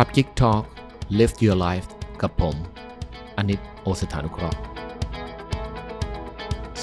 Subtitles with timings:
[0.00, 0.62] ครับ Geek Talk
[1.18, 1.88] Live Your Life
[2.22, 2.56] กับผม
[3.36, 4.58] อนิตโอสถานุเคราะห์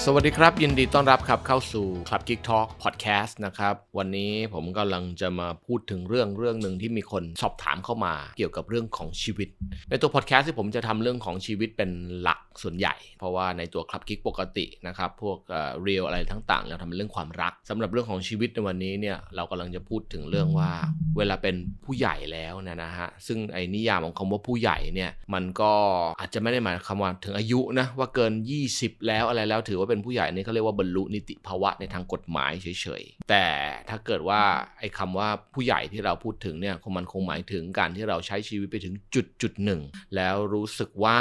[0.04, 9.48] สวัสดีครับ ยินดีต้อนรับครับเข้าสู่ Club Geek Talk Podcast นะครับ วันนี้ผมกำลังจะมาพูดถึงเรื่องเรื่องหนึ่งที่มีคนสอบถามเข้ามาเกี่ยวกับเรื่องของชีวิต
[9.90, 11.90] ในตัว podcast ที่ผมจะทำเรื่องของชีวิตเป็น
[12.20, 15.38] หลัก ส่วนใหญ่ เพราะว่าในตัว Club Geek ปกตินะครับ พวก
[15.82, 20.70] เรียลอะไรทั้งๆเราทำเป็นเรื่องความรักสำหรับเรื่องของชีวิตในวันนี้เนี่ยเรากำลังจะพูดถึงเรื่องว่า
[21.16, 25.72] เวลาเป็นผู้ใหญ่แล้วนะนะฮะซึ่งไอ้นิยามของคำว่าผู้ใหญ่เนี่ยมันก็
[26.20, 28.32] อาจจะไม่ได้หมายควาว่าถึงอายุนะว่าเกิน
[28.70, 33.46] 20 แล้วอะไรแล้วถือว่าเป็นผู้ใหญ่นี่เขาเรียกว่าบรรลุนิติภาวะในทางกฎหมายเฉยๆแต่
[33.88, 34.42] ถ้าเกิดว่า
[34.80, 39.80] ไอ้คำว่าผู้ใหญ่ที่เราพูดถึงเนี่ยคงมันคงหมายถึงการที่เราใช้ชีวิตไปถึงจุดจุดหนึ่ง
[40.16, 41.20] แล้วรู้สึกว่า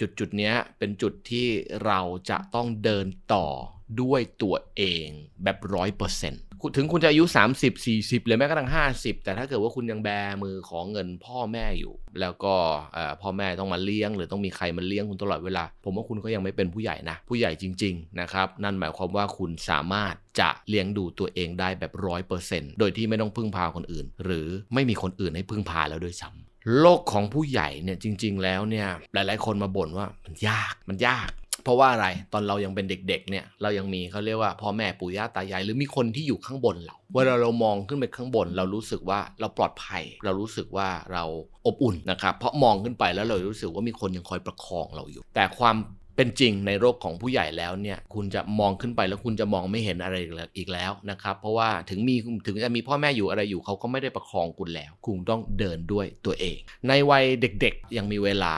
[0.00, 1.48] จุดจุดนี้เป็นจุดที่
[1.84, 2.00] เรา
[2.30, 3.46] จะต้องเดินต่อ
[4.00, 5.08] ด้วยตัวเอง
[5.42, 6.42] แบบร้อยเปอร์เซ็นต์
[6.76, 10.08] ถึงคุณจะอายุ 30 40 หรือแม้กระทั่ง 50 แต่ถ้าเกิดว่าคุณยังแบ
[10.42, 12.54] มือของเงินพ่อแม่อยู่ แล้วก็
[13.22, 26.45] พ่อแม่ต้องมาเลี้ยง หรือต้องมีใครมาเลี้ยงคุณตลอดเวลา ผมว่าคุณก็ยังไม่เป็นผู้ใหญ่นะ ผู้ใหญ่จริง ๆ นะครับ นั่นหมายความว่าคุณสามารถจะเลี้ยงดูตัวเองได้แบบร้อยเปอร์เซ็นต์โดยที่ไม่ต้องพึ่งพาคนอื่น หรือไม่มีคนอื่นให้พึ่งพาแล้วด้วยซ้ำ
[26.80, 31.30] โลกของผู้ใหญ่เนี่ยจริง ๆ แล้วเนี่ยหลาย ๆ คนมาบ่นว่ามันยากมันยาก
[31.64, 41.24] เพราะว่าอะไรตอนเรายังเป็นเด็ก ๆ เนี่ยเรายังมีเขาเรียกว่าพ่อแม่ปู่ย่าตายายหรือมีคนที่อยู่ข้างบนเราเวลาเรามองขึ้นไปข้างบน เรารู้สึกว่าเราปลอดภัย เรารู้สึกว่าเรา
[41.66, 45.76] อบอุ่นนะครับเพราะมองขึ้นไปแล้วเรารู้สึกว่ามีคนยังคอยประคองเราอยู่ แต่ความ
[46.16, 50.16] เป็นจริงในโรคของผู้ใหญ่แล้วเนี่ยคุณจะมองขึ้นไปแล้วคุณจะมองไม่เห็นอะไร
[50.56, 56.58] อีกแล้วนะครับเพราะว่าถึงมีถึงจะมีพ่อแม่อยู่อะไรอยู่เขาก็ไม่ได้ประคองคุณแล้ว คุณต้องเดินด้วยตัวเอง
[56.88, 58.56] ในวัยเด็กๆยังมีเวลา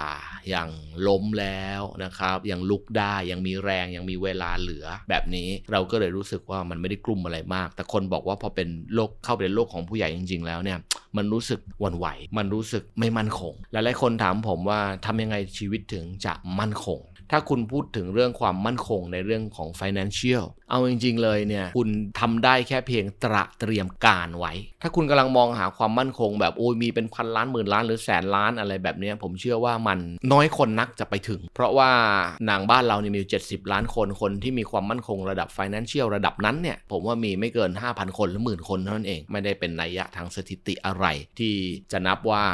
[0.55, 0.69] ยัง
[1.09, 10.79] ล้มแล้วนะครับยังลุกได้ยังมีแรงยังมีเวลาเหลือแบบนี้เราก็เลยรู้สึกว่ามันไม่ได้กลุ่มอะไรมาก แต่คนบอกว่าพอเป็นโรคเข้าไปในโลกของผู้ใหญ่จริง ๆ แล้วเนี่ย
[11.17, 12.07] มันรู้สึกวันไหว
[12.39, 16.99] มันรู้สึกไม่มั่นคง หลายๆคนถามผมว่าทำยังไงชีวิตถึงจะมั่นคง
[17.33, 21.89] ถ้าคุณพูดถึงเรื่องความมั่นคงในเรื่องของ financial เอาจริง ๆ เลยเนี่ย คุณ
[22.21, 24.53] ทำได้แค่เพียงตระเตรียมการไว้
[24.83, 29.99] ถ้าคุณกำลังมองหาความมั่นคง แบบโอ้ยมีเป็นพันล้านหมื่นล้านหรือแสนล้านอะไรแบบนี้ผมเชื่อว่ามัน
[30.33, 31.91] น้อยคนนักจะไปถึง เพราะว่า
[32.47, 41.07] หนังบ้านเราเนี่ยมี70 ล้านคนคนที่มีความมั่นคงระดับ financial ระดับนั้นเนี่ยผมว่ามีไม่เกิน 5,000 คนหรือหมื่นคนเท่านั้นเอง ไม่ได้เป็นนัยยะทางสถิติอะไร
[41.39, 41.55] ที่
[41.93, 42.45] จะนับว่า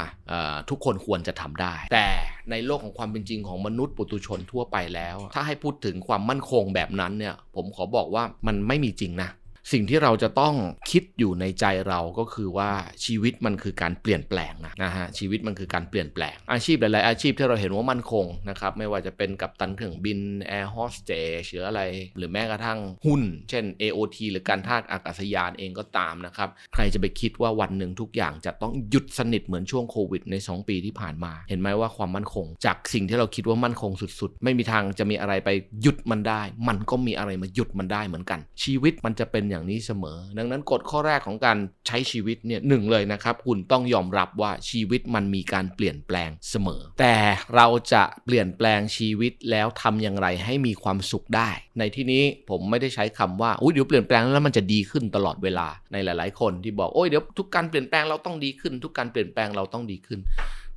[0.71, 2.09] ทุกคนควรจะทำได้ แต่
[2.51, 9.31] ในโลกของความเป็นจริงของมนุษย์ปุถุชนทั่วไปแล้ว ถ้าให้พูดถึงความมั่นคงแบบนั้นเนี่ยผมขอบอกว่ามันไม่มีจริงนะ
[9.73, 10.55] สิ่งที่เราจะต้อง
[10.91, 12.71] คิดอยู่ในใจเราก็คือว่า
[13.05, 21.11] ชีวิตมันคือการเปลี่ยนแปลงนะนะฮะชีวิตมันคือการเปลี่ยนแปลง อาชีพหลาย ๆ อาชีพที่เราเห็นว่ามั่นคงนะครับไม่ว่าจะเป็นกัปตันเครื่องบินแอร์โฮสเต
[21.41, 21.83] สหรืออะไร
[22.17, 35.51] หรือแม้กระทั่งหุ้น เช่น AOT หรือการท่าอากาศยานเองก็ตามนะครับ ใครจะไปคิดว่าวันหนึ่งทุกอย่างจะต้องหยุดสนิทเหมือนช่วงโควิดใน 2 ปีที่ผ่านมา เห็นไหมว่าความมั่นคง จากสิ่งที่เราคิดว่ามั่นคงสุด ๆ ไม่มีทางจะมีอะไรไป
[35.83, 47.17] หยุดมันได้ มันก็มีอะไรมาหยุดมันได้เหมือนกัน ชีวิตมันจะเป็นอย่างนี้เสมอ ดังนั้นกฎข้อแรกของการใช้ชีวิตเนี่ยหนึ่งเลยนะครับ คุณต้องยอมรับว่าชีวิตมันมีการเปลี่ยนแปลงเสมอ แต่
[47.55, 60.21] เราจะเปลี่ยนแปลงชีวิตแล้วทำอย่างไรให้มีความสุขได้ ในที่นี้ผมไม่ได้ใช้คำว่าอุ้ยเดี๋ยวเปลี่ยนแปลงแล้วมันจะดีขึ้นตลอดเวลาในหลาย ๆ คนที่บอกโอ้ยเดี๋ยวทุกการเปลี่ยนแปลงเราต้องดีขึ้น ทุกการเปลี่ยนแปลงเราต้องดีขึ้น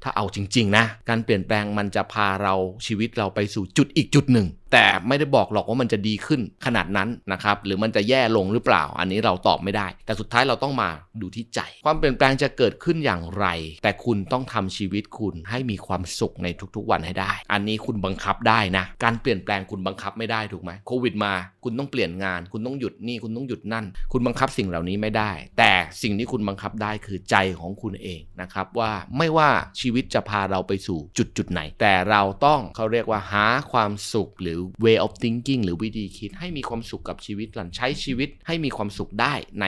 [0.04, 2.56] ถ้าเอาจริง ๆ นะ การเปลี่ยนแปลงมันจะพาเรา
[2.88, 10.90] ชีวิตเราไปสู่จุดอีกจุดหนึ่งแต่ไม่ได้บอกหรอกว่ามันจะดีขึ้นขนาดนั้นนะครับหรือมันจะแย่ลงหรือเปล่า อันนี้เราตอบไม่ได้ แต่สุดท้ายเราต้องมา
[11.22, 13.46] ดูที่ใจ ความเปลี่ยนแปลงจะเกิดขึ้นอย่างไร
[13.84, 29.50] แต่คุณต้องทำชีวิตคุณให้มีความสุขในทุกๆวันให้ได้ อันนี้คุณบังคับได้นะ การเปลี่ยนแปลงคุณบังคับไม่ได้ถูกไหมโควิดมา คุณต้องเปลี่ยนงาน คุณต้องหยุดนี่คุณต้องหยุดนั่น คุณบังคับสิ่งเหล่านี้ไม่ได้ แต่สิ่งที่คุณบังคับได้คือใจของคุณเองนะครับว่าไม่ว่า
[29.80, 39.66] ชีวิตจะพาเราไปสู่จุดจุดไหน แต่เราต้องเขาเรียกว่าหาความสุขหรือ way of thinking หรือวิธีคิดให้มีความสุขกับชีวิตหลังใช้ชีวิตให้มีความสุขได้ใน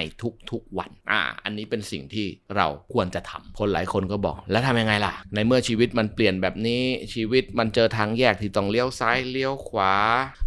[0.52, 6.82] ทุกๆวัน อ่า อันนี้เป็นสิ่งที่เราควรจะทำคนหลายคนก็บอก แล้วทำยังไงล่ะ ในเมื่อชีวิตมันเปลี่ยนแบบนี้
[7.14, 9.94] ชีวิตมันเจอทางแยกที่ต้องเลี้ยวซ้ายเลี้ยวขวา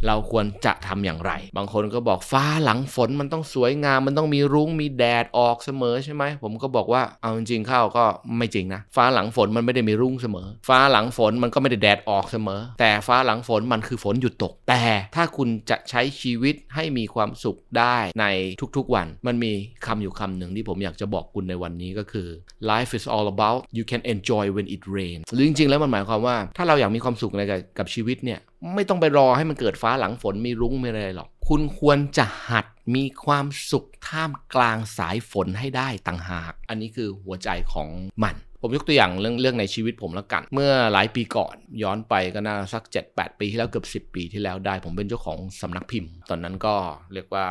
[0.07, 8.05] เราควรจะทำอย่างไร บางคนก็บอกฟ้าหลังฝนมันต้องสวยงาม มันต้องมีรุ้งมีแดดออกเสมอใช่ไหมผมก็บอกว่าเอาจริงๆเข้าก็
[8.39, 14.83] ไม่จริงนะฟ้าหลังฝนมันไม่ได้มีรุ้งเสมอ ฟ้าหลังฝนมันก็ไม่ได้แดดออกเสมอ แต่ฟ้าหลังฝนมันคือฝนหยุดตก แต่
[15.15, 18.27] ถ้าคุณจะใช้ชีวิตให้มีความสุขได้ใน
[18.77, 19.53] ทุกๆวัน มันมี
[19.87, 22.29] คำอยู่คำหนึ่งที่ผมอยากจะบอกคุณในวันนี้ก็คือ
[22.71, 27.41] life is all about you can enjoy when it rains หรือจริงๆ แล้วมันหมายความว่า ถ้าเราอยากมีความสุขใน
[27.79, 28.41] กับชีวิตเนี่ย
[28.75, 37.89] ไม่ต้องไปรอให้มันเกิดฟ้าหลังฝนมีรุ้งไม่อะไรหรอก คุณควรจะหัดมีความสุขท่ามกลางสายฝนให้ได้ต่างหาก อันนี้คือหัวใจของ
[38.25, 46.75] มัน ผมยกตัวอย่างเรื่องเรื่องในชีวิตผมแล้วกัน เมื่อหลายปีก่อนย้อนไปก็น่าสัก 7-8 ปีที่แล้วเกือบ 10 ปีที่แล้วได้ ผมเป็นเจ้าของสำนักพิมพ์ ตอนนั้นก็
[47.13, 47.47] เรียกว่า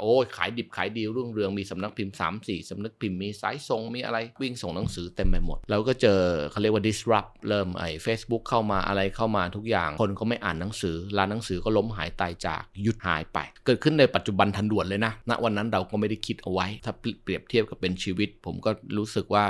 [0.00, 6.20] โอ้ยขายดิบขายดีรุ่งเรืองมีสำนักพิมพ์ 3-4สำนักพิมพ์มีสายส่งมีอะไรวิ่งส่งหนังสือเต็มไปหมด แล้วก็เจอ
[6.50, 16.92] เขาเรียกว่า disrupt เริ่มไอ้ Facebook เข้ามาอะไรเข้ามาทุกอย่างคนก็ไม่อ่านหนังสือร้านหนังสือก็ล้มหายตายจากหยุดหายไป เกิดขึ้นในปัจจุบันทันด่วนเลยนะณวันนั้นเราก็ไม่ได้คิดเอาไว้ ถ้า
[17.22, 19.44] เปรียบเทียบกับเป็นชีวิต ผมก็รู้สึกว่า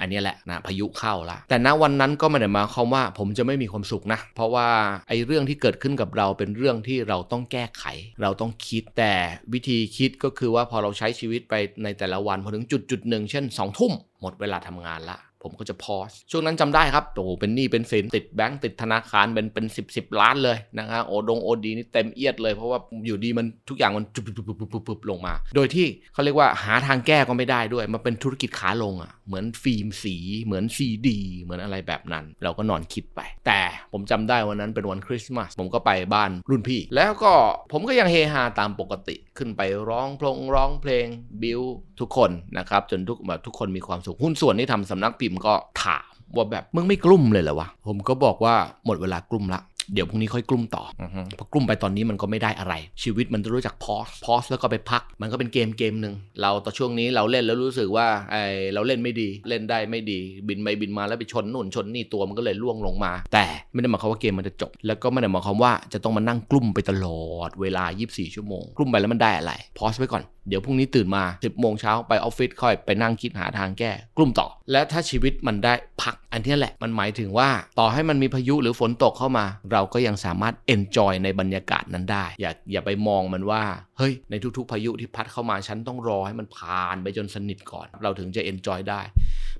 [0.00, 4.68] อันนี้แหละนะพายุเข้าละแต่ณวันนั้นก็ไม่ได้มาความว่าผมจะไม่มีความสุขนะ เพราะว่า
[5.08, 7.84] ไอ้เรื่องที่เกิดขึ้นกับเราเป็นเรื่องที่เราต้องแก้ไข
[8.22, 9.14] เราต้องคิดแต่
[9.52, 11.54] วิธีคิดก็คือว่าพอเราใช้ชีวิตไป
[11.84, 33.60] ในแต่ละวันพอถึงจุดจุดหนึ่งเช่น2องทุ่มหมดเวลาทำงานละ ผมก็จะพอสช่วงนั้นจำได้ครับโอ้เป็นหนี้เป็นสินติดแบงก์ติดธนาคารเป็นเป็นสิบสิบล้านเลยนะฮะโอดงโอดีนี่เต็มเอียดเลยเพราะว่าอยู่ดีมันทุกอย่างมันจุบปุบปุบปุบปุบลงมา โดยที่เขาเรียกว่าหาทางแก้ก็ไม่ได้ด้วย มันเป็นธุรกิจขาลงอะเหมือนฟิล์มสี เหมือนซีดี เหมือนอะไรแบบนั้น เราก็นอนคิดไป แต่
[33.92, 37.32] ผมจำได้วันนั้นเป็นวันคริสต์มาสผมก็ไปบ้านรุ่นพี่ แล้วก็
[37.72, 41.06] ผมก็ยังเฮฮาตามปกติขึ้นไปร้องเพลงร้องเพลง
[41.42, 41.60] บิว
[42.00, 45.54] ทุกคนนะครับจนทุกแบบทุกคนมีความสุขหุ้นส่วนที่ทำสำนักพิมพ์ก็
[45.84, 48.54] ถามว่าแบบมึงไม่กลุ้มเลยเหรอวะผมก็บอกว่า
[48.86, 49.60] หมดเวลากลุ้มละ
[49.94, 51.02] เดี๋ยวพรุ่งนี้ค่อยกลุ้มต่ออ
[51.38, 58.36] พอกลุ้มไปตอนนี้มันก็ไม่ได้อะไร ชีวิตมันจะรู้จักพอสพอสแล้วก็ไปพัก มันก็เป็นเกมเกมหนึ่งเราต่อช่วงนี้เราเล่นแล้วรู้สึกว่าไอ
[58.74, 60.18] เราเล่นไม่ดีเล่นได้ไม่ดี
[60.48, 83.62] บินไปบินมาแล้วไปชนนู่นชนนี่ตัวมันก็เลยล่วงลงมา แต่ไม่ได้หมายความว่าเกมมันจะจบ แล้วก็ไม่ได้หมายความว่าจะต้องมานั่งกลุ้มไปตลอดเวลา 24 ชั่วโมงกลุ้มไปแล้วมันได้อะไรพอสไว้ก่อนเดี๋ยวพรุ่งนี้ตื่นมา 10โมงเช้าไปออฟฟิศค่อยไปนั่งคิดหาทางแก้ กลุ่มต่อ และถ้าชีวิตมันได้พัก อันนี้แหละมันหมายถึงว่า ต่อให้มันมีพายุหรือฝนตกเข้ามา เราก็ยังสามารถ enjoy ในบรรยากาศนั้นได้ อย่าอย่าไปมองมันว่า
[83.98, 89.00] เฮ้ย ในทุกๆ พายุที่พัดเข้ามาฉันต้องรอให้มันผ่านไปจนสนิทก่อน เราถึงจะ enjoy ได้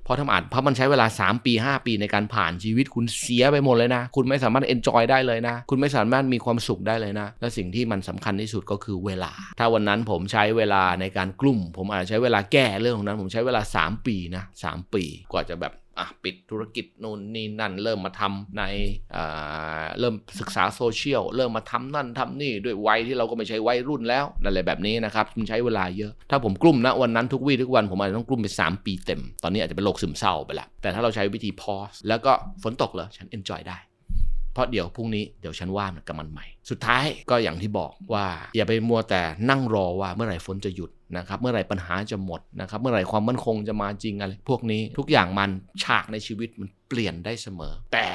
[0.03, 15.03] เพราะถ้าอ่านเพราะมันใช้เวลา 3 ปี 5 ปีในการผ่านชีวิตคุณเสียไปหมดเลยนะ คุณไม่สามารถ enjoy ได้เลยนะ คุณไม่สามารถมีความสุขได้เลยนะ และสิ่งที่มันสำคัญที่สุดก็คือเวลา ถ้าวันนั้นผมใช้เวลาในการกลุ้ม ผมอาจจะใช้เวลาแก้เรื่องของนั้น ผมใช้เวลา 3 ปีนะ3ปี
[15.31, 18.63] กว่าจะแบบ อะปิดธุรกิจนู่นนี่นั่น เริ่มมาทำใน
[19.99, 32.31] เริ่มศึกษาโซเชียลเริ่มมาทำนั่นทำนี่ด้วยวัยที่เราก็ไม่ใช่วัยรุ่นแล้วอะไรแบบนี้นะครับมันใช้เวลาเยอะ ถ้าผมกลุ้มนะวันนั้นทุกวี่ทุกวันผมอาจจะต้องกลุ้มไป 3 ปีเต็ม ตอนนี้อาจจะเป็นโรคซึมเศร้าไปละแต่ถ้าเราใช้วิธี pause แล้วก็
[32.63, 33.77] ฝนตกเหรอฉัน enjoy ได้
[34.53, 45.49] เพราะเดี๋ยวพรุ่งนี้เดี๋ยวฉันว่ามันกับมันใหม่ สุดท้ายก็อย่างที่บอกว่าอย่าไปมัวแต่นั่งรอว่าเมื่อไหร่ฝนจะหยุดนะครับเมื่อไหร่ปัญหาจะหมดนะครับเมื่อไหร่ความมั่นคงจะมาจริงอะไรพวกนี้ทุกอย่างมัน
[45.83, 48.07] ฉากในชีวิตมันเปลี่ยนได้เสมอ แต่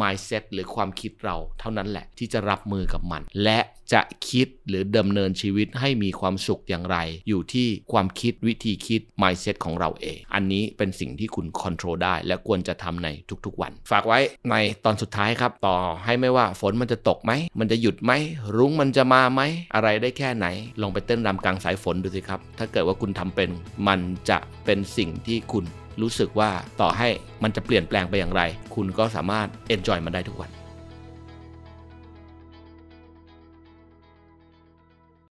[0.00, 3.60] mindset หรือความคิดเราเท่านั้นแหละที่จะรับมือกับมัน และ
[3.92, 6.98] จะคิดหรือดำเนินชีวิตให้มีความสุขอย่างไร
[7.28, 13.08] อยู่ที่ความคิดวิธีคิด mindset ของเราเอง อันนี้เป็นสิ่งที่คุณ control ได้ และควรจะทำใน
[13.44, 14.18] ทุกๆวัน ฝากไว้
[14.50, 14.54] ใน
[14.84, 18.12] ตอนสุดท้ายครับ ต่อให้ไม่ว่าฝนมันจะตกไหม มันจะหยุดไหม
[18.56, 19.40] รุ้งมันจะมาไหม
[19.74, 20.46] อะไรได้แค่ไหน
[20.80, 23.50] ลองไปเต้นรำกลางสายฝนดูสิครับ ถ้าเกิดว่าคุณทำเป็น
[23.88, 24.00] มัน
[24.30, 25.64] จะเป็นสิ่งที่คุณ
[26.02, 26.50] รู้สึกว่า
[26.80, 27.08] ต่อให้
[27.42, 28.42] มันจะเปลี่ยนแปลงไปอย่างไร
[28.74, 30.59] คุณก็สามารถ enjoy มันได้ทุกวัน